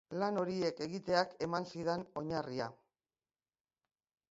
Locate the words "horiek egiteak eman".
0.43-1.69